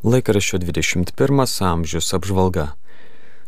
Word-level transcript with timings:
Laikraščio 0.00 0.56
21 0.58 1.42
amžius 1.60 2.14
apžvalga. 2.16 2.70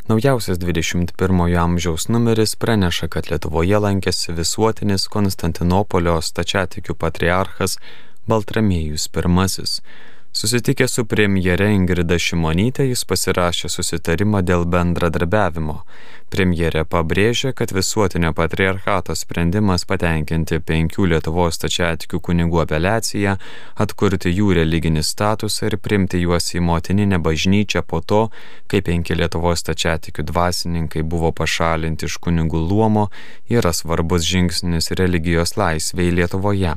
Naujausias 0.04 0.58
21 0.60 1.56
amžiaus 1.56 2.10
numeris 2.12 2.52
praneša, 2.60 3.08
kad 3.08 3.30
Lietuvoje 3.30 3.78
lankėsi 3.80 4.34
visuotinis 4.36 5.08
Konstantinopolio 5.08 6.18
stačiatikių 6.20 6.92
patriarchas 6.92 7.78
Baltramėjus 8.28 9.08
I. 9.08 9.64
Susitikė 10.32 10.86
su 10.88 11.02
premjere 11.04 11.66
Ingrida 11.74 12.16
Šimonytė, 12.16 12.86
jis 12.88 13.04
pasirašė 13.04 13.68
susitarimą 13.68 14.40
dėl 14.48 14.62
bendradarbiavimo. 14.64 15.74
Premjerė 16.32 16.86
pabrėžė, 16.88 17.50
kad 17.52 17.74
visuotinio 17.76 18.30
patriarchato 18.32 19.12
sprendimas 19.12 19.84
patenkinti 19.84 20.56
penkių 20.64 21.10
Lietuvos 21.10 21.60
tačiatikių 21.60 22.20
kunigų 22.28 22.62
apeliaciją, 22.62 23.34
atkurti 23.84 24.32
jų 24.32 24.54
religinį 24.56 25.02
statusą 25.04 25.68
ir 25.68 25.76
primti 25.76 26.22
juos 26.22 26.48
į 26.56 26.62
motininę 26.64 27.18
bažnyčią 27.26 27.82
po 27.84 28.00
to, 28.00 28.22
kai 28.72 28.80
penki 28.86 29.18
Lietuvos 29.18 29.66
tačiatikių 29.68 30.24
dvasininkai 30.30 31.04
buvo 31.04 31.34
pašalinti 31.36 32.08
iš 32.08 32.16
kunigų 32.24 32.64
luomo, 32.72 33.10
yra 33.52 33.74
svarbus 33.76 34.24
žingsnis 34.24 34.94
religijos 34.96 35.58
laisvėje 35.60 36.16
Lietuvoje. 36.22 36.72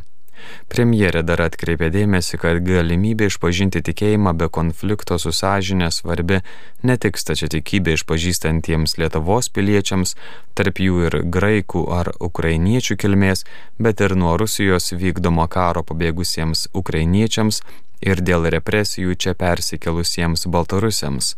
Premjerė 0.71 1.23
dar 1.25 1.43
atkreipė 1.45 1.91
dėmesį, 1.93 2.39
kad 2.41 2.61
galimybė 2.65 3.29
išpažinti 3.31 3.81
tikėjimą 3.85 4.35
be 4.39 4.49
konflikto 4.49 5.17
su 5.21 5.33
sąžinė 5.35 5.91
svarbi 5.93 6.41
ne 6.83 6.97
tik 7.01 7.17
stačiatikybė 7.21 7.95
išpažįstantiems 7.99 8.97
Lietuvos 9.01 9.49
piliečiams, 9.53 10.15
tarp 10.57 10.81
jų 10.81 11.07
ir 11.07 11.19
graikų 11.37 11.85
ar 11.99 12.11
ukrainiečių 12.19 12.99
kilmės, 13.01 13.45
bet 13.79 14.01
ir 14.01 14.15
nuo 14.19 14.35
Rusijos 14.41 14.93
vykdomo 14.93 15.47
karo 15.51 15.83
pabėgusiems 15.87 16.69
ukrainiečiams 16.73 17.61
ir 18.01 18.21
dėl 18.21 18.49
represijų 18.57 19.15
čia 19.15 19.33
persikelusiems 19.37 20.47
baltarusiams. 20.51 21.35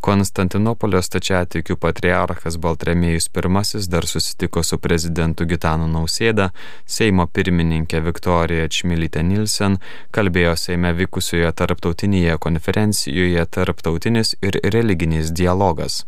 Konstantinopolio 0.00 1.00
stačiatikių 1.02 1.76
patriarchas 1.82 2.56
Baltremėjus 2.62 3.28
I 3.34 3.82
dar 3.90 4.06
susitiko 4.06 4.62
su 4.62 4.78
prezidentu 4.78 5.44
Gitanu 5.44 5.88
Nausėda, 5.88 6.50
Seimo 6.86 7.26
pirmininkė 7.26 8.00
Viktorija 8.00 8.68
Čmilytė 8.68 9.22
Nilsen, 9.22 9.78
kalbėjo 10.12 10.56
Seime 10.56 10.92
vykusioje 10.92 11.52
tarptautinėje 11.52 12.38
konferencijoje 12.38 13.46
Tarptautinis 13.46 14.36
ir 14.42 14.60
religinis 14.62 15.32
dialogas. 15.32 16.04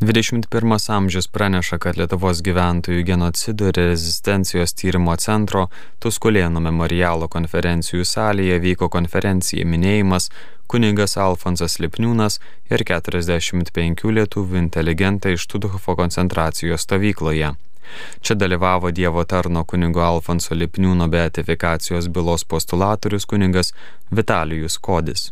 21 0.00 0.90
amžius 0.90 1.26
praneša, 1.26 1.78
kad 1.80 1.96
Lietuvos 1.96 2.42
gyventojų 2.44 3.00
genocidų 3.08 3.70
ir 3.70 3.78
rezistencijos 3.80 4.74
tyrimo 4.76 5.14
centro 5.16 5.70
Tuskulėnų 6.04 6.60
memorialo 6.60 7.30
konferencijų 7.32 8.04
salėje 8.04 8.58
vyko 8.60 8.90
konferencija 8.92 9.64
minėjimas 9.64 10.28
kuningas 10.68 11.16
Alfonsas 11.16 11.78
Lipniūnas 11.80 12.36
ir 12.68 12.84
45 12.84 14.12
lietuvių 14.18 14.60
inteligentai 14.66 15.32
iš 15.38 15.48
Tudhofo 15.48 15.96
koncentracijos 15.96 16.84
stovykloje. 16.84 17.54
Čia 18.20 18.34
dalyvavo 18.36 18.92
Dievo 18.92 19.24
tarno 19.24 19.64
kunigo 19.64 20.04
Alfonso 20.04 20.54
Lipniūno 20.54 21.08
beatifikacijos 21.08 22.12
bylos 22.12 22.44
postulatorius 22.44 23.24
kuningas 23.24 23.72
Vitalijus 24.10 24.76
Kodis. 24.76 25.30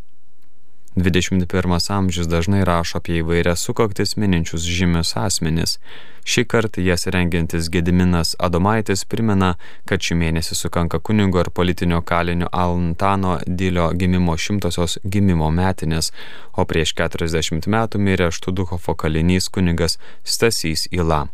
21 0.96 1.90
amžius 1.90 2.26
dažnai 2.26 2.64
rašo 2.64 2.98
apie 2.98 3.18
įvairias 3.18 3.64
sukaktis 3.66 4.14
mininčius 4.16 4.62
žymius 4.62 5.16
asmenis. 5.18 5.78
Šį 6.24 6.44
kartą 6.48 6.80
jas 6.86 7.04
rengiantis 7.10 7.68
Gediminas 7.68 8.32
Adomaitis 8.38 9.04
primena, 9.04 9.54
kad 9.84 10.00
šį 10.00 10.16
mėnesį 10.22 10.56
sukanka 10.56 11.02
kunigo 11.02 11.42
ir 11.42 11.50
politinio 11.50 12.00
kalinio 12.00 12.48
Alantano 12.52 13.36
Dilio 13.46 13.90
gimimo 13.92 14.38
šimtosios 14.38 14.98
gimimo 15.04 15.50
metinės, 15.50 16.12
o 16.56 16.64
prieš 16.64 16.94
40 17.02 17.68
metų 17.68 18.00
mirė 18.00 18.30
Študuhofo 18.32 18.94
kalinys 18.94 19.50
kunigas 19.50 19.98
Stasys 20.22 20.88
Ila. 20.92 21.26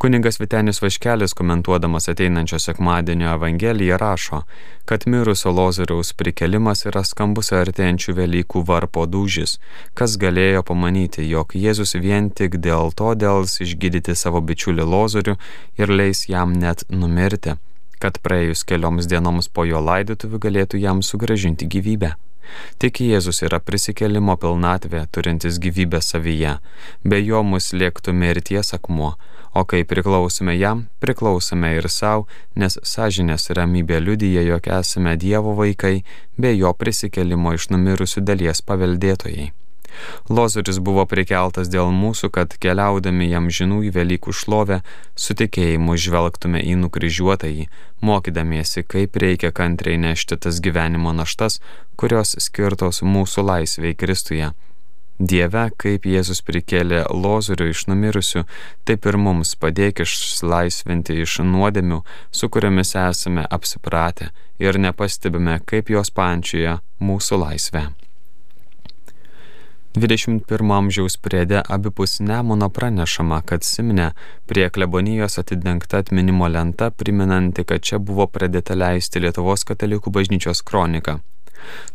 Kuningas 0.00 0.40
Vitenis 0.40 0.82
Vaškelis 0.82 1.34
komentuodamas 1.34 2.08
ateinančio 2.08 2.58
sekmadienio 2.58 3.34
Evangeliją 3.34 3.96
rašo, 3.96 4.42
kad 4.84 5.02
mirusio 5.06 5.50
Lozoriaus 5.52 6.12
prikelimas 6.12 6.86
yra 6.88 7.02
skambus 7.04 7.52
artėjančių 7.52 8.14
Velykų 8.20 8.62
varpo 8.70 9.04
dūžis, 9.04 9.58
kas 9.92 10.14
galėjo 10.22 10.62
pamanyti, 10.70 11.26
jog 11.28 11.52
Jėzus 11.52 11.92
vien 12.00 12.30
tik 12.30 12.56
dėl 12.64 12.96
to 12.96 13.12
dėls 13.12 13.58
išgydyti 13.60 14.16
savo 14.16 14.40
bičiulį 14.40 14.88
Lozorių 14.94 15.36
ir 15.82 15.94
leis 16.00 16.24
jam 16.32 16.56
net 16.64 16.86
numirti, 16.88 17.58
kad 18.00 18.22
praėjus 18.24 18.64
kelioms 18.64 19.04
dienoms 19.04 19.52
po 19.52 19.68
jo 19.68 19.84
laidotuvių 19.84 20.44
galėtų 20.48 20.80
jam 20.80 21.04
sugražinti 21.04 21.68
gyvybę. 21.76 22.14
Tik 22.80 23.02
Jėzus 23.04 23.42
yra 23.46 23.60
prisikelimo 23.60 24.36
pilnatvė, 24.40 25.04
turintis 25.12 25.58
gyvybę 25.62 26.00
savyje, 26.04 26.56
be 27.04 27.20
jo 27.20 27.42
mus 27.46 27.72
liektų 27.76 28.14
mirties 28.16 28.74
akmuo, 28.76 29.14
o 29.54 29.64
kai 29.64 29.84
priklausome 29.84 30.56
jam, 30.56 30.86
priklausome 31.04 31.74
ir 31.76 31.90
savo, 31.92 32.26
nes 32.56 32.78
sąžinės 32.82 33.50
ramybė 33.56 34.00
liudyja, 34.00 34.44
jog 34.48 34.70
esame 34.80 35.16
Dievo 35.20 35.54
vaikai, 35.58 36.00
bei 36.38 36.58
jo 36.58 36.74
prisikelimo 36.74 37.54
iš 37.58 37.70
numirusių 37.74 38.24
dalies 38.24 38.62
paveldėtojai. 38.62 39.50
Lozorius 40.28 40.78
buvo 40.78 41.04
prikeltas 41.10 41.70
dėl 41.72 41.92
mūsų, 41.94 42.30
kad 42.34 42.56
keliaudami 42.62 43.30
jam 43.30 43.50
žinų 43.50 43.82
į 43.88 43.92
Velykų 43.98 44.34
šlovę, 44.36 44.80
su 45.16 45.36
tikėjimu 45.36 45.98
žvelgtume 46.00 46.62
į 46.62 46.78
nukryžiuotąjį, 46.84 47.68
mokydamiesi, 48.00 48.86
kaip 48.86 49.20
reikia 49.20 49.52
kantriai 49.52 50.00
nešti 50.00 50.40
tas 50.40 50.62
gyvenimo 50.64 51.14
naštas, 51.16 51.60
kurios 51.96 52.36
skirtos 52.38 53.04
mūsų 53.04 53.46
laisviai 53.52 53.94
Kristuje 53.94 54.52
Dieve, 55.20 55.66
kaip 55.76 56.06
Jėzus 56.08 56.38
prikėlė 56.48 57.02
lozorių 57.12 57.66
iš 57.74 57.82
numirusių, 57.90 58.46
taip 58.88 59.04
ir 59.04 59.18
mums 59.20 59.52
padėk 59.60 60.00
išlaisvinti 60.06 61.18
iš 61.20 61.42
nuodėmių, 61.44 62.00
su 62.32 62.48
kuriomis 62.48 62.94
esame 62.96 63.44
apsipratę 63.44 64.30
ir 64.64 64.80
nepastebime, 64.80 65.58
kaip 65.68 65.92
jos 65.92 66.08
pančioje 66.08 66.78
mūsų 67.04 67.44
laisvę. 67.44 67.90
21 69.94 70.72
amžiaus 70.72 71.16
priede 71.16 71.62
abipus 71.68 72.20
Nemuno 72.20 72.68
pranešama, 72.68 73.40
kad 73.42 73.62
Simne 73.64 74.12
prie 74.46 74.70
klebonijos 74.70 75.38
atidengta 75.38 75.98
atminimo 75.98 76.48
lenta, 76.48 76.90
priminanti, 76.90 77.64
kad 77.64 77.82
čia 77.82 77.98
buvo 77.98 78.26
pradėta 78.26 78.78
leisti 78.78 79.20
Lietuvos 79.20 79.66
katalikų 79.66 80.12
bažnyčios 80.14 80.62
kroniką. 80.62 81.18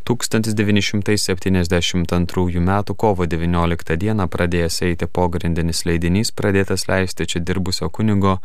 1972 0.05 2.57
m. 2.57 2.83
kovo 2.97 3.25
19 3.25 3.97
d. 3.97 4.27
pradėjęs 4.37 4.81
eiti 4.87 5.05
pogrindinis 5.07 5.85
leidinys 5.85 6.31
pradėtas 6.31 6.87
leisti 6.87 7.25
čia 7.25 7.39
dirbusio 7.39 7.89
kunigo, 7.89 8.39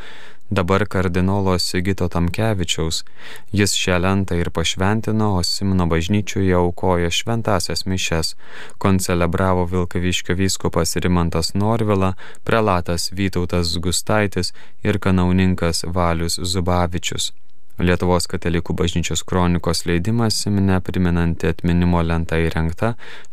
dabar 0.51 0.87
kardinolo 0.87 1.59
Sigito 1.59 2.09
Tamkevičiaus. 2.09 3.05
Jis 3.53 3.75
šią 3.79 3.99
lentą 4.03 4.39
ir 4.41 4.51
pašventino, 4.51 5.37
o 5.39 5.43
Simno 5.47 5.87
bažnyčiuje 5.87 6.55
aukojo 6.55 7.11
šventasias 7.11 7.87
mišes, 7.87 8.35
koncelebravo 8.79 9.65
Vilkaviškio 9.65 10.35
vyskupas 10.35 10.97
Rimantas 10.97 11.55
Norvila, 11.55 12.15
prelatas 12.45 13.13
Vytautas 13.13 13.79
Gustaitis 13.79 14.53
ir 14.83 14.99
kanauninkas 14.99 15.85
Valius 15.87 16.41
Zubavičius. 16.43 17.33
Lietuvos 17.81 18.27
katalikų 18.29 18.75
bažnyčios 18.77 19.23
kronikos 19.25 19.87
leidimas 19.89 20.43
nepriminanti 20.53 21.49
atminimo 21.49 22.03
lenta 22.05 22.37
įrengta 22.37 22.91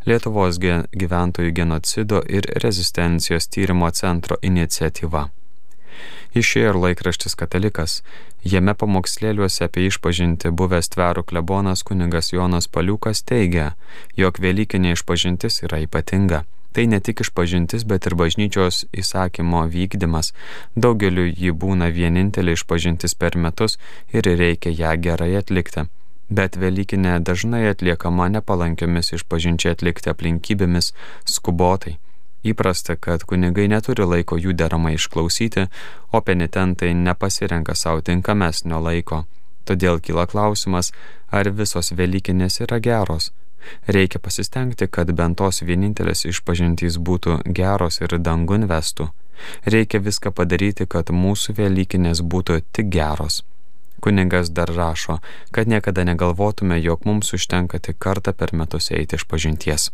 Lietuvos 0.08 0.56
gyventojų 0.62 1.52
genocido 1.52 2.22
ir 2.24 2.48
rezistencijos 2.64 3.50
tyrimo 3.52 3.90
centro 3.92 4.40
iniciatyva. 4.40 5.26
Išėjo 6.32 6.72
ir 6.72 6.80
laikraštis 6.86 7.36
katalikas. 7.36 8.00
Jame 8.40 8.72
pamokslėliuose 8.72 9.66
apie 9.68 9.84
išpažinti 9.90 10.52
buvęs 10.56 10.94
tverų 10.96 11.26
klebonas 11.28 11.84
kuningas 11.84 12.32
Jonas 12.32 12.72
Paliukas 12.72 13.24
teigia, 13.28 13.74
jog 14.16 14.40
Velykinė 14.40 14.96
išpažintis 14.96 15.60
yra 15.68 15.84
ypatinga. 15.84 16.46
Tai 16.78 16.86
ne 16.86 17.00
tik 17.02 17.24
išpažintis, 17.24 17.82
bet 17.90 18.04
ir 18.06 18.14
bažnyčios 18.14 18.84
įsakymo 19.02 19.64
vykdymas. 19.66 20.28
Daugeliu 20.78 21.24
jį 21.26 21.50
būna 21.50 21.88
vienintelė 21.96 22.52
išpažintis 22.54 23.16
per 23.18 23.34
metus 23.34 23.80
ir 24.14 24.28
reikia 24.40 24.70
ją 24.70 24.92
gerai 25.06 25.32
atlikti. 25.40 25.88
Bet 26.30 26.54
Velykinė 26.62 27.16
dažnai 27.30 27.64
atliekama 27.72 28.28
nepalankiomis 28.36 29.10
išpažinčiai 29.18 29.74
atlikti 29.74 30.12
aplinkybėmis 30.12 30.92
skubotai. 31.26 31.96
Įprasta, 32.46 32.94
kad 32.94 33.26
kunigai 33.26 33.66
neturi 33.74 34.06
laiko 34.06 34.38
jų 34.38 34.54
deramai 34.62 34.94
išklausyti, 35.00 35.66
o 36.14 36.22
penitentai 36.22 36.92
nepasirenka 36.94 37.74
savo 37.74 38.06
tinkamesnio 38.06 38.78
laiko. 38.86 39.24
Todėl 39.66 39.98
kyla 39.98 40.30
klausimas, 40.30 40.94
ar 41.34 41.50
visos 41.50 41.90
Velykinės 41.90 42.62
yra 42.62 42.78
geros, 42.78 43.32
Reikia 43.86 44.20
pasistengti, 44.22 44.88
kad 44.90 45.12
bent 45.12 45.38
tos 45.38 45.62
vienintelės 45.62 46.24
išpažintys 46.28 46.98
būtų 46.98 47.40
geros 47.58 48.00
ir 48.00 48.18
dangun 48.18 48.66
vestų. 48.70 49.10
Reikia 49.64 50.00
viską 50.02 50.32
padaryti, 50.34 50.86
kad 50.86 51.12
mūsų 51.14 51.54
Velykinės 51.58 52.22
būtų 52.22 52.60
tik 52.72 52.90
geros. 52.94 53.42
Kuningas 54.00 54.50
dar 54.54 54.70
rašo, 54.70 55.18
kad 55.50 55.68
niekada 55.68 56.04
negalvotume, 56.04 56.78
jog 56.80 57.04
mums 57.04 57.32
užtenka 57.34 57.78
tik 57.78 57.98
kartą 57.98 58.32
per 58.32 58.54
metus 58.54 58.90
eiti 58.90 59.18
iš 59.18 59.26
pažinties. 59.26 59.90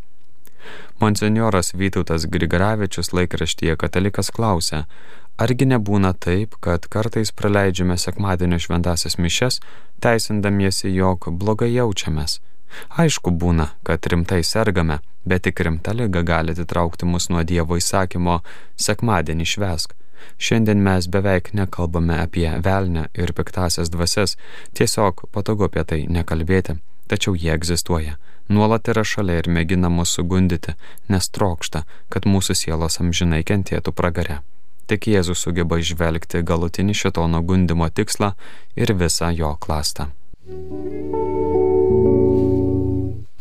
Monsignoras 1.01 1.75
Vytautas 1.75 2.27
Grigaravičius 2.27 3.13
laikraštyje 3.13 3.77
katalikas 3.77 4.31
klausia, 4.31 4.85
argi 5.37 5.69
nebūna 5.69 6.15
taip, 6.27 6.57
kad 6.61 6.89
kartais 6.89 7.33
praleidžiame 7.33 7.97
sekmadienio 8.01 8.61
šventasias 8.61 9.19
mišes, 9.19 9.61
teisindamiesi, 10.05 10.93
jog 10.95 11.29
blogai 11.33 11.73
jaučiamės. 11.75 12.41
Aišku 13.01 13.31
būna, 13.31 13.71
kad 13.87 14.07
rimtai 14.11 14.43
sergame, 14.45 15.01
bet 15.25 15.45
tik 15.47 15.61
rimta 15.61 15.93
lyga 15.93 16.23
gali 16.23 16.55
atitraukti 16.57 17.09
mus 17.09 17.29
nuo 17.31 17.43
Dievo 17.43 17.79
įsakymo 17.81 18.41
sekmadienį 18.87 19.47
švesk. 19.55 19.95
Šiandien 20.39 20.81
mes 20.83 21.07
beveik 21.09 21.53
nekalbame 21.55 22.17
apie 22.23 22.49
velnę 22.65 23.09
ir 23.15 23.33
piktasias 23.37 23.91
dvasias, 23.93 24.37
tiesiog 24.73 25.27
patogu 25.33 25.69
apie 25.69 25.85
tai 25.85 26.01
nekalbėti, 26.09 26.79
tačiau 27.09 27.37
jie 27.37 27.53
egzistuoja. 27.55 28.17
Nuolat 28.49 28.89
yra 28.93 29.05
šalia 29.09 29.39
ir 29.41 29.49
mėgina 29.49 29.89
mus 29.89 30.13
sugundyti, 30.17 30.75
nes 31.09 31.31
trokšta, 31.33 31.85
kad 32.13 32.29
mūsų 32.29 32.57
sielos 32.61 33.01
amžinai 33.01 33.41
kentėtų 33.45 33.95
pragare. 33.97 34.43
Tik 34.85 35.09
Jėzus 35.09 35.41
sugeba 35.47 35.79
išvelgti 35.81 36.43
galutinį 36.45 36.97
šitono 37.01 37.41
gundimo 37.41 37.89
tikslą 37.89 38.35
ir 38.77 38.93
visą 39.01 39.33
jo 39.33 39.55
klastą. 39.61 40.11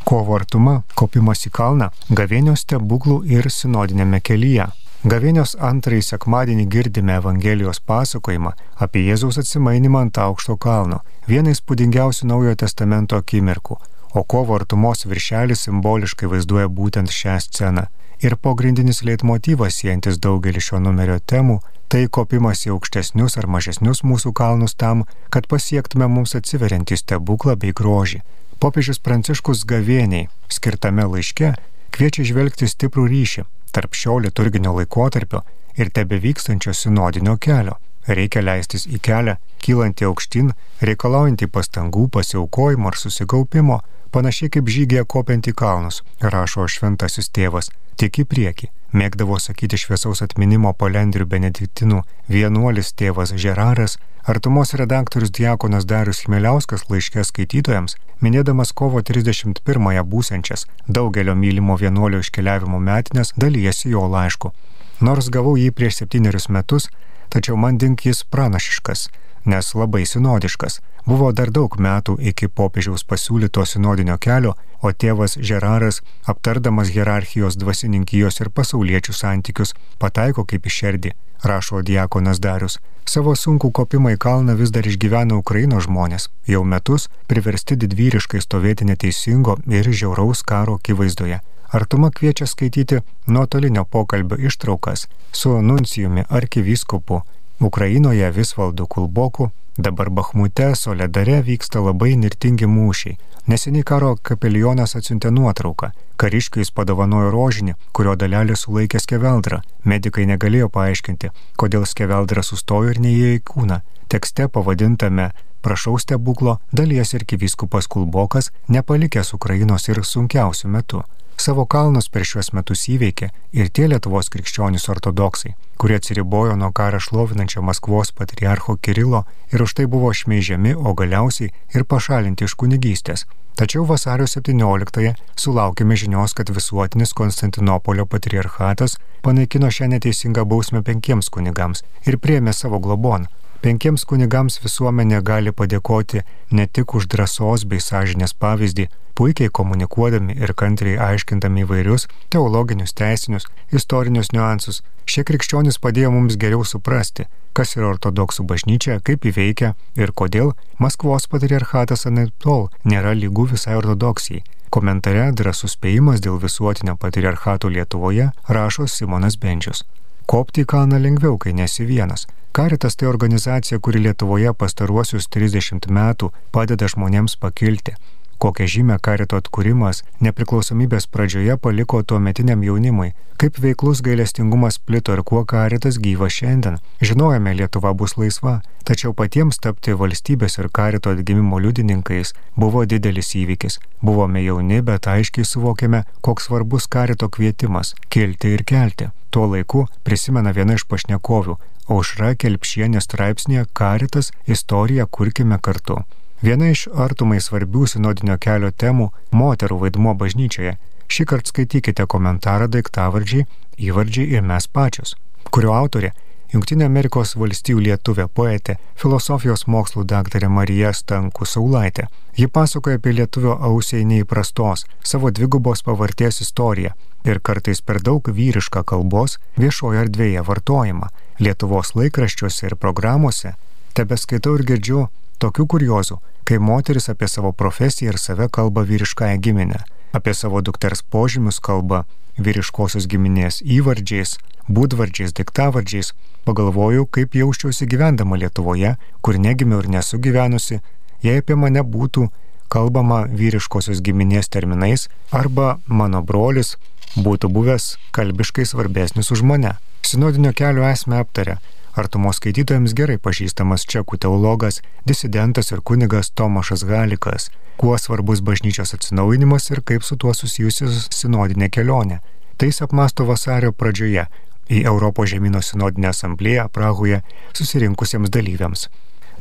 Kovo 0.04 0.36
artuma, 0.36 0.82
kopimas 1.00 1.46
į 1.48 1.50
kalną, 1.56 1.86
gavėnios 2.12 2.66
stebuklų 2.66 3.22
ir 3.32 3.48
sinodinėme 3.48 4.20
kelyje. 4.20 4.66
Gavėnios 5.08 5.54
antrąjį 5.70 6.04
sekmadienį 6.10 6.66
girdime 6.74 7.16
Evangelijos 7.22 7.80
pasakojimą 7.88 8.52
apie 8.86 9.06
Jėzaus 9.06 9.40
atsimainimą 9.40 10.02
ant 10.06 10.20
aukšto 10.26 10.58
kalno, 10.66 11.00
vieną 11.28 11.56
įspūdingiausių 11.56 12.28
Naujojo 12.34 12.60
testamento 12.66 13.20
akimirkų, 13.24 13.80
o 14.14 14.26
kovo 14.36 14.60
artumos 14.60 15.08
viršelis 15.08 15.64
simboliškai 15.70 16.32
vaizduoja 16.36 16.68
būtent 16.68 17.12
šią 17.22 17.40
sceną. 17.48 17.88
Ir 18.24 18.36
pagrindinis 18.36 19.02
leitmotyvas 19.08 19.80
siejantis 19.80 20.20
daugelį 20.20 20.68
šio 20.68 20.84
numerio 20.84 21.20
temų- 21.20 21.62
tai 21.92 22.06
kopimas 22.08 22.68
į 22.68 22.76
aukštesnius 22.76 23.38
ar 23.38 23.48
mažesnius 23.48 24.04
mūsų 24.04 24.34
kalnus 24.34 24.76
tam, 24.76 25.06
kad 25.30 25.48
pasiektume 25.48 26.08
mums 26.08 26.36
atsiveriantį 26.36 26.98
stebuklą 26.98 27.56
bei 27.56 27.72
grožį. 27.72 28.22
Popiežius 28.64 29.02
Pranciškus 29.04 29.66
gavėniai 29.68 30.30
skirtame 30.48 31.04
laiške 31.04 31.50
kviečia 31.92 32.24
žvelgti 32.30 32.70
stiprų 32.72 33.10
ryšį 33.12 33.42
tarp 33.76 33.98
šio 34.00 34.14
liturginio 34.24 34.72
laikotarpio 34.78 35.42
ir 35.76 35.90
tebe 35.92 36.16
vykstančio 36.24 36.72
sinodinio 36.72 37.34
kelio. 37.44 37.76
Reikia 38.08 38.40
leistis 38.46 38.88
į 38.88 39.02
kelią, 39.04 39.34
kylantį 39.66 40.08
aukštyn, 40.08 40.54
reikalaujantį 40.90 41.50
pastangų, 41.58 42.06
pasiaukojimo 42.16 42.88
ar 42.88 43.00
susikaupimo, 43.02 43.82
panašiai 44.16 44.56
kaip 44.56 44.72
žygėje 44.78 45.04
kopiant 45.12 45.52
į 45.52 45.56
kalnus, 45.60 46.00
rašo 46.24 46.70
šventasis 46.72 47.34
tėvas, 47.36 47.68
tik 48.00 48.24
į 48.24 48.30
priekį. 48.32 48.72
Mėgdavo 48.94 49.40
sakyti 49.42 49.80
šviesaus 49.82 50.20
atminimo 50.22 50.70
palendrių 50.78 51.26
benediktinų 51.26 52.04
vienuolis 52.30 52.92
tėvas 52.94 53.32
Žeraras, 53.44 53.96
artumos 54.30 54.76
redaktorius 54.78 55.32
Diakonas 55.34 55.88
Darius 55.90 56.20
Chmeliauskas 56.28 56.86
laiškė 56.92 57.26
skaitytojams, 57.26 57.98
minėdamas 58.22 58.70
kovo 58.78 59.02
31-ąją 59.02 60.04
būsiančias 60.14 60.68
daugelio 60.86 61.34
mylimo 61.34 61.80
vienuolio 61.82 62.22
iškeliavimo 62.22 62.78
metinės, 62.78 63.34
dalyjasi 63.34 63.96
jo 63.96 64.06
laišku. 64.14 64.54
Nors 65.02 65.32
gavau 65.34 65.56
jį 65.58 65.72
prieš 65.74 66.04
septynerius 66.04 66.52
metus, 66.54 66.92
tačiau 67.34 67.58
man 67.58 67.82
dink 67.82 68.06
jis 68.06 68.22
pranašiškas, 68.30 69.08
nes 69.50 69.74
labai 69.74 70.06
sinodiškas. 70.06 70.84
Buvo 71.06 71.34
dar 71.36 71.50
daug 71.52 71.74
metų 71.76 72.16
iki 72.32 72.48
popiežiaus 72.48 73.04
pasiūlyto 73.04 73.66
sinodinio 73.68 74.16
kelio, 74.24 74.54
o 74.80 74.92
tėvas 74.92 75.36
Žeraras, 75.36 76.00
aptardamas 76.32 76.92
hierarchijos 76.96 77.58
dvasininkijos 77.60 78.40
ir 78.40 78.50
pasauliečių 78.56 79.16
santykius, 79.18 79.74
pataiko 80.00 80.46
kaip 80.48 80.64
išerdį, 80.72 81.12
rašo 81.44 81.82
diakonas 81.84 82.40
Darius. 82.40 82.78
Savo 83.04 83.34
sunkų 83.36 83.72
kopimą 83.76 84.14
į 84.16 84.20
kalną 84.26 84.56
vis 84.56 84.72
dar 84.72 84.88
išgyvena 84.88 85.36
Ukrainos 85.36 85.90
žmonės, 85.90 86.30
jau 86.48 86.64
metus 86.64 87.10
priversti 87.28 87.76
didvyriškai 87.80 88.40
stovėti 88.40 88.88
neteisingo 88.88 89.58
ir 89.68 89.90
žiauraus 89.92 90.44
karo 90.48 90.78
akivaizdoje. 90.80 91.42
Artuma 91.74 92.12
kviečia 92.16 92.48
skaityti 92.48 93.02
nuotolinio 93.28 93.84
pokalbio 93.84 94.38
ištraukas 94.40 95.08
su 95.34 95.58
nuncijumi 95.62 96.24
arkivyskupu 96.30 97.22
Ukrainoje 97.60 98.32
Visvaldu 98.32 98.88
Kulboku, 98.88 99.50
dabar 99.78 100.10
Bahmute, 100.10 100.76
Soledare 100.76 101.42
vyksta 101.46 101.82
labai 101.84 102.16
nirtingi 102.16 102.68
mūšiai. 102.70 103.18
Neseniai 103.48 103.84
karo 103.84 104.14
kapelionas 104.22 104.96
atsiuntė 104.96 105.32
nuotrauką. 105.36 105.90
Kariškiai 106.18 106.64
jis 106.64 106.72
padovanojo 106.72 107.32
rožinį, 107.34 107.74
kurio 107.92 108.14
dalelį 108.16 108.56
sulaikė 108.56 109.02
skeveldrą. 109.04 109.60
Medikai 109.84 110.28
negalėjo 110.30 110.70
paaiškinti, 110.72 111.34
kodėl 111.60 111.84
skeveldra 111.90 112.44
sustojo 112.44 112.94
ir 112.94 113.02
neįėjo 113.04 113.40
į 113.40 113.42
kūną. 113.50 113.82
Tekste 114.14 114.48
pavadintame 114.48 115.32
Prašau 115.64 115.96
stebuklo 116.00 116.58
dalies 116.76 117.14
ir 117.14 117.24
kiviskupas 117.24 117.88
Kulbokas, 117.88 118.50
nepalikęs 118.68 119.32
Ukrainos 119.38 119.88
ir 119.88 120.02
sunkiausių 120.04 120.72
metų. 120.76 121.04
Savo 121.44 121.66
kalnus 121.66 122.06
per 122.08 122.24
šiuos 122.24 122.54
metus 122.56 122.86
įveikė 122.88 123.28
ir 123.60 123.70
tie 123.76 123.90
Lietuvos 123.92 124.30
krikščionys 124.32 124.86
ortodoksai, 124.94 125.50
kurie 125.82 125.98
atsiribojo 126.00 126.54
nuo 126.62 126.70
karą 126.80 127.02
šlovinančio 127.04 127.64
Maskvos 127.68 128.14
patriarcho 128.20 128.78
Kirilo 128.88 129.26
ir 129.52 129.64
už 129.66 129.74
tai 129.76 129.86
buvo 129.96 130.14
šmeižiami, 130.20 130.72
o 130.72 130.94
galiausiai 131.02 131.52
ir 131.76 131.84
pašalinti 131.84 132.48
iš 132.48 132.56
kunigystės. 132.62 133.26
Tačiau 133.60 133.84
vasario 133.90 134.30
17-ąją 134.30 135.12
sulaukėme 135.44 136.00
žinios, 136.00 136.32
kad 136.38 136.48
visuotinis 136.48 137.12
Konstantinopolio 137.20 138.08
patriarchatas 138.08 138.96
panaikino 139.28 139.68
šią 139.68 139.92
neteisingą 139.98 140.48
bausmę 140.48 140.80
penkiems 140.88 141.28
kunigams 141.28 141.84
ir 142.08 142.22
priemė 142.24 142.56
savo 142.56 142.80
globon. 142.80 143.28
Penkiems 143.64 144.04
kunigams 144.04 144.58
visuomenė 144.60 145.22
gali 145.24 145.52
padėkoti 145.56 146.22
ne 146.58 146.64
tik 146.78 146.96
už 147.00 147.06
drąsos 147.14 147.62
bei 147.72 147.80
sąžinės 147.80 148.34
pavyzdį, 148.44 148.90
puikiai 149.16 149.52
komunikuodami 149.60 150.36
ir 150.36 150.52
kantriai 150.62 150.98
aiškindami 151.06 151.64
įvairius 151.64 152.10
teologinius, 152.36 152.92
teisinius, 153.00 153.48
istorinius 153.72 154.34
niuansus, 154.36 154.82
šie 155.08 155.24
krikščionys 155.30 155.80
padėjo 155.80 156.12
mums 156.18 156.36
geriau 156.44 156.68
suprasti, 156.68 157.30
kas 157.56 157.78
yra 157.78 157.94
ortodoksų 157.94 158.44
bažnyčia, 158.52 159.00
kaip 159.00 159.30
įveikia 159.32 159.72
ir 159.96 160.12
kodėl 160.12 160.52
Maskvos 160.84 161.32
patriarchatas 161.32 162.04
anaiptol 162.12 162.68
nėra 162.84 163.16
lygų 163.16 163.48
visai 163.56 163.80
ortodoksijai. 163.80 164.44
Komentare 164.76 165.30
drąsus 165.32 165.78
spėjimas 165.80 166.20
dėl 166.20 166.36
visuotinio 166.44 167.00
patriarchato 167.00 167.72
Lietuvoje 167.72 168.34
rašo 168.60 168.92
Simonas 168.92 169.40
Benčius. 169.40 169.86
Kopti 170.28 170.68
į 170.68 170.72
kalną 170.76 171.00
lengviau, 171.00 171.38
kai 171.40 171.56
nesi 171.56 171.88
vienas. 171.88 172.28
Karitas 172.54 172.94
tai 172.96 173.08
organizacija, 173.10 173.80
kuri 173.80 174.00
Lietuvoje 174.04 174.52
pastaruosius 174.54 175.26
30 175.36 175.88
metų 175.90 176.28
padeda 176.54 176.86
žmonėms 176.92 177.34
pakilti, 177.42 177.96
kokią 178.38 178.68
žymę 178.74 178.98
karito 179.02 179.38
atkūrimas 179.42 180.04
nepriklausomybės 180.26 181.08
pradžioje 181.08 181.58
paliko 181.58 182.04
tuo 182.04 182.20
metiniam 182.20 182.64
jaunimui, 182.64 183.14
kaip 183.38 183.58
veiklus 183.64 184.02
gailestingumas 184.06 184.78
plito 184.80 185.14
ir 185.16 185.22
kuo 185.28 185.44
karitas 185.46 185.98
gyva 186.00 186.30
šiandien. 186.32 186.78
Žinojame, 187.02 187.54
Lietuva 187.60 187.94
bus 187.94 188.16
laisva, 188.18 188.62
tačiau 188.88 189.12
patiems 189.18 189.60
tapti 189.64 189.96
valstybės 190.00 190.60
ir 190.62 190.70
karito 190.80 191.12
atgimimo 191.16 191.60
liudininkais 191.60 192.34
buvo 192.56 192.86
didelis 192.86 193.34
įvykis. 193.42 193.80
Buvome 194.02 194.46
jauni, 194.46 194.80
bet 194.82 195.08
aiškiai 195.08 195.48
suvokėme, 195.48 196.04
koks 196.22 196.48
svarbus 196.50 196.88
karito 196.88 197.30
kvietimas- 197.30 197.96
kilti 198.14 198.54
ir 198.56 198.64
kelti. 198.64 199.10
Tuo 199.32 199.48
laiku 199.50 199.88
prisimena 200.04 200.52
viena 200.54 200.76
iš 200.80 200.84
pašnekovių- 200.86 201.58
Aušra 201.94 202.36
Kelpšienė 202.36 203.02
straipsnėje 203.02 203.66
Karitas 203.74 204.32
istoriją 204.48 205.08
kurkime 205.08 205.58
kartu. 205.60 206.04
Viena 206.44 206.68
iš 206.74 206.88
artumai 207.06 207.40
svarbių 207.40 207.86
sinodinio 207.88 208.36
kelio 208.38 208.72
temų- 208.72 209.10
moterų 209.42 209.80
vaidmuo 209.86 210.14
bažnyčioje. 210.14 210.78
Šį 211.08 211.26
kartą 211.26 211.54
skaitykite 211.54 212.06
komentarą 212.06 212.68
daiktavardžiai, 212.68 213.46
įvardžiai 213.80 214.28
ir 214.36 214.42
mes 214.42 214.68
pačios, 214.68 215.16
kurio 215.52 215.72
autorė 215.72 216.12
Junktinė 216.54 216.86
Amerikos 216.86 217.32
valstijų 217.34 217.80
lietuvė 217.82 218.28
poetė, 218.30 218.76
filosofijos 219.02 219.64
mokslų 219.66 220.04
daktarė 220.06 220.52
Marija 220.54 220.92
Stanku 220.94 221.48
Saulaitė. 221.50 222.06
Ji 222.38 222.46
pasakoja 222.46 223.00
apie 223.00 223.14
lietuvio 223.18 223.56
ausiai 223.70 224.04
neįprastos, 224.06 224.86
savo 225.02 225.32
dvigubos 225.32 225.82
pavarties 225.82 226.42
istoriją 226.46 226.92
ir 227.26 227.40
kartais 227.40 227.82
per 227.82 228.02
daug 228.06 228.22
vyrišką 228.22 228.84
kalbos 228.86 229.40
viešoje 229.58 230.04
erdvėje 230.04 230.46
vartojimą. 230.46 231.10
Lietuvos 231.40 231.96
laikraščiuose 231.98 232.70
ir 232.70 232.76
programuose 232.76 233.56
tebeskaitau 233.98 234.54
ir 234.60 234.68
girdžiu 234.70 235.08
tokių 235.42 235.66
kuriozų, 235.74 236.20
kai 236.44 236.60
moteris 236.60 237.10
apie 237.10 237.28
savo 237.28 237.52
profesiją 237.52 238.14
ir 238.14 238.20
save 238.20 238.50
kalba 238.50 238.84
vyriškąją 238.88 239.40
giminę. 239.40 239.84
Apie 240.14 240.34
savo 240.34 240.62
dukters 240.62 241.02
požymius 241.02 241.60
kalba 241.60 242.04
vyriškosios 242.38 243.08
giminės 243.10 243.62
įvardžiais, 243.62 244.38
būdvardžiais, 244.70 245.34
diktavardžiais, 245.38 246.14
pagalvojau, 246.46 247.06
kaip 247.06 247.36
jausčiausi 247.36 247.88
gyvendama 247.90 248.38
Lietuvoje, 248.38 248.96
kur 249.22 249.40
negimiau 249.40 249.84
ir 249.84 249.90
nesu 249.90 250.20
gyvenusi, 250.20 250.82
jei 251.24 251.42
apie 251.42 251.56
mane 251.56 251.84
būtų 251.84 252.30
kalbama 252.74 253.24
vyriškosios 253.30 254.02
giminės 254.02 254.50
terminais 254.50 255.08
arba 255.32 255.78
mano 255.88 256.24
brolis 256.26 256.76
būtų 257.16 257.52
buvęs 257.54 257.98
kalbiškai 258.16 258.66
svarbesnis 258.66 259.30
už 259.32 259.44
mane. 259.46 259.76
Sinodinio 260.04 260.54
kelio 260.58 260.86
esmę 260.90 261.22
aptarė 261.22 261.60
artumos 261.96 262.40
skaitytojams 262.42 262.96
gerai 262.98 263.18
pažįstamas 263.18 263.86
čekų 263.90 264.20
teologas, 264.26 264.82
disidentas 265.06 265.72
ir 265.72 265.82
kunigas 265.82 266.32
Tomašas 266.32 266.86
Galikas, 266.90 267.50
kuo 267.78 267.98
svarbus 267.98 268.42
bažnyčios 268.42 268.94
atsinaujinimas 268.98 269.70
ir 269.72 269.82
kaip 269.82 270.04
su 270.04 270.18
tuo 270.18 270.34
susijusi 270.34 270.90
sinodinė 271.10 271.70
kelionė. 271.70 272.20
Tai 272.58 272.70
jis 272.70 272.84
apmasto 272.86 273.26
vasario 273.30 273.72
pradžioje 273.72 274.28
į 274.70 274.84
Europos 274.88 275.32
žemynų 275.34 275.62
sinodinę 275.62 276.12
asamblėją 276.14 276.70
Prahoje 276.74 277.24
susirinkusiems 277.58 278.32
dalyviams. 278.34 278.88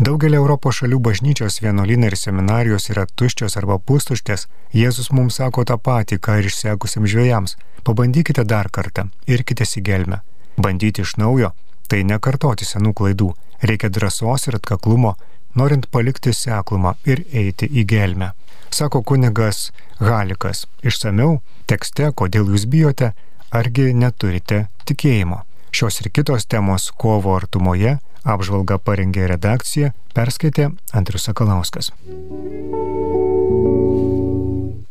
Daugelį 0.00 0.38
Europos 0.40 0.78
šalių 0.80 0.98
bažnyčios 1.04 1.58
vienuolynai 1.60 2.08
ir 2.08 2.16
seminarijos 2.16 2.88
yra 2.90 3.04
tuščios 3.04 3.58
arba 3.60 3.76
pustuštės. 3.78 4.46
Jėzus 4.72 5.10
mums 5.12 5.36
sako 5.36 5.66
tą 5.68 5.76
patį, 5.76 6.16
ką 6.16 6.38
ir 6.40 6.48
išsekusiam 6.48 7.04
žvėjams. 7.04 7.58
Pabandykite 7.84 8.44
dar 8.48 8.70
kartą, 8.72 9.10
irkitės 9.28 9.76
į 9.76 9.84
gelmę. 9.84 10.22
Bandyti 10.56 11.04
iš 11.04 11.18
naujo- 11.20 11.52
tai 11.88 12.02
nekartoti 12.08 12.68
senų 12.68 12.94
klaidų. 12.98 13.32
Reikia 13.62 13.90
drąsos 13.94 14.48
ir 14.48 14.58
atkaklumo, 14.58 15.14
norint 15.54 15.86
palikti 15.90 16.34
seklumą 16.34 16.96
ir 17.06 17.24
eiti 17.32 17.68
į 17.68 17.86
gelmę. 17.88 18.32
Sako 18.72 19.02
kunigas 19.02 19.70
Halikas. 20.00 20.66
Išsameu 20.82 21.40
tekste, 21.68 22.10
kodėl 22.16 22.48
jūs 22.54 22.66
bijote, 22.66 23.12
argi 23.52 23.92
neturite 23.94 24.66
tikėjimo. 24.88 25.42
Šios 25.72 26.00
ir 26.02 26.10
kitos 26.12 26.48
temos 26.48 26.90
kovo 27.00 27.36
artumoje 27.36 27.98
apžvalgą 28.24 28.78
parengė 28.78 29.26
redakcija, 29.30 29.92
perskaitė 30.14 30.70
Andrius 30.92 31.28
Sakalauskas. 31.28 31.90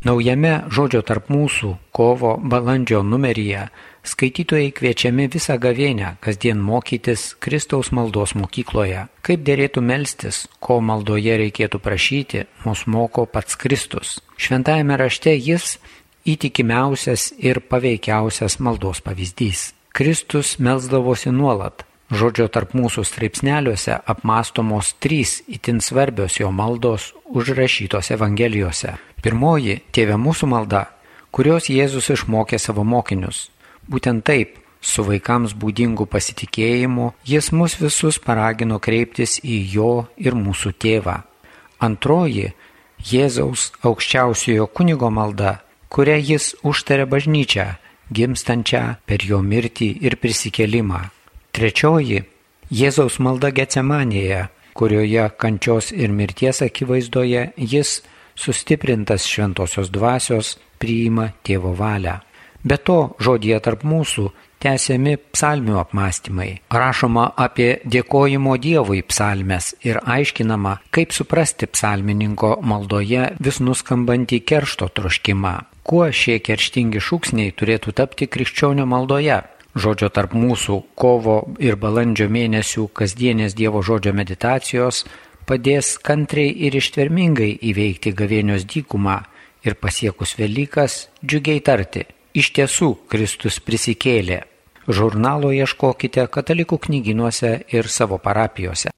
Naujame 0.01 0.53
žodžio 0.73 1.03
tarp 1.05 1.29
mūsų 1.29 1.75
kovo 1.93 2.33
balandžio 2.41 3.03
numeryje 3.05 3.67
skaitytojai 4.03 4.71
kviečiami 4.73 5.27
visą 5.31 5.57
gavėnę 5.61 6.15
kasdien 6.23 6.59
mokytis 6.61 7.35
Kristaus 7.39 7.91
maldos 7.91 8.33
mokykloje. 8.35 9.07
Kaip 9.21 9.43
dėrėtų 9.45 9.83
melstis, 9.85 10.47
ko 10.59 10.79
maldoje 10.81 11.37
reikėtų 11.41 11.81
prašyti, 11.83 12.45
mus 12.65 12.85
moko 12.87 13.25
pats 13.25 13.55
Kristus. 13.55 14.19
Šventajame 14.37 14.97
rašte 14.97 15.35
jis 15.37 15.77
įtikimiausias 16.25 17.31
ir 17.37 17.61
paveikiausias 17.61 18.59
maldos 18.59 19.01
pavyzdys. 19.05 19.71
Kristus 19.91 20.57
melzdavosi 20.59 21.31
nuolat. 21.31 21.85
Žodžio 22.11 22.49
tarp 22.51 22.73
mūsų 22.75 23.05
straipsneliuose 23.07 23.95
apmastomos 24.11 24.89
trys 24.99 25.37
itin 25.47 25.79
svarbios 25.79 26.41
jo 26.41 26.49
maldos 26.51 27.13
užrašytos 27.31 28.11
Evangelijose. 28.11 28.97
Pirmoji- 29.23 29.79
Tėve 29.95 30.17
mūsų 30.19 30.47
malda, 30.51 30.89
kurios 31.31 31.69
Jėzus 31.69 32.11
išmokė 32.11 32.59
savo 32.59 32.83
mokinius. 32.83 33.49
Būtent 33.87 34.25
taip, 34.25 34.57
su 34.81 35.03
vaikams 35.03 35.53
būdingu 35.53 36.05
pasitikėjimu, 36.05 37.13
jis 37.25 37.51
mus 37.51 37.77
visus 37.79 38.19
paragino 38.19 38.79
kreiptis 38.79 39.39
į 39.43 39.57
jo 39.73 39.91
ir 40.17 40.33
mūsų 40.33 40.73
tėvą. 40.77 41.21
Antroji- 41.79 42.53
Jėzaus 43.11 43.71
aukščiausiojo 43.81 44.67
kunigo 44.67 45.09
malda 45.09 45.61
kuria 45.91 46.15
jis 46.15 46.53
užtarė 46.63 47.05
bažnyčią, 47.11 47.67
gimstančią 48.15 48.83
per 49.07 49.25
jo 49.27 49.41
mirtį 49.43 49.89
ir 50.07 50.15
prisikelimą. 50.23 51.01
Trečioji- 51.51 52.23
Jėzaus 52.79 53.19
malda 53.19 53.51
Getsemanėje, 53.51 54.47
kurioje 54.73 55.25
kančios 55.37 55.91
ir 55.91 56.09
mirties 56.09 56.61
akivaizdoje 56.63 57.51
jis, 57.57 58.01
sustiprintas 58.35 59.27
šventosios 59.27 59.91
dvasios, 59.91 60.57
priima 60.79 61.33
tėvo 61.43 61.75
valią. 61.75 62.21
Be 62.63 62.77
to, 62.77 63.15
žodėje 63.21 63.59
tarp 63.65 63.83
mūsų 63.87 64.29
tęsiami 64.61 65.15
psalmių 65.33 65.79
apmąstymai. 65.81 66.49
Rašoma 66.69 67.31
apie 67.45 67.79
dėkojimo 67.85 68.57
Dievui 68.61 69.01
psalmes 69.01 69.73
ir 69.81 69.97
aiškinama, 70.05 70.77
kaip 70.93 71.15
suprasti 71.15 71.65
psalmininko 71.65 72.59
maldoje 72.61 73.31
vis 73.41 73.57
nuskambantį 73.65 74.43
keršto 74.45 74.91
troškimą. 74.93 75.55
Kuo 75.81 76.05
šie 76.13 76.37
kerštingi 76.45 77.01
šūksniai 77.01 77.55
turėtų 77.57 77.95
tapti 77.97 78.29
krikščionio 78.29 78.85
maldoje? 78.85 79.41
Žodžio 79.73 80.11
tarp 80.13 80.35
mūsų 80.35 80.77
kovo 80.99 81.35
ir 81.63 81.79
balandžio 81.79 82.27
mėnesių 82.29 82.89
kasdienės 82.93 83.55
Dievo 83.57 83.81
žodžio 83.81 84.13
meditacijos 84.13 85.05
padės 85.47 85.95
kantriai 85.97 86.51
ir 86.67 86.75
ištvermingai 86.77 87.55
įveikti 87.71 88.13
gavėnios 88.13 88.67
dykumą 88.69 89.21
ir 89.65 89.79
pasiekus 89.79 90.35
Velykas 90.37 91.07
džiugiai 91.25 91.63
tarti. 91.65 92.05
Iš 92.31 92.53
tiesų 92.55 92.93
Kristus 93.11 93.59
prisikėlė. 93.59 94.37
Žurnalo 94.87 95.49
ieškokite 95.51 96.23
katalikų 96.31 96.77
knyginuose 96.85 97.51
ir 97.75 97.89
savo 97.91 98.17
parapijose. 98.23 98.93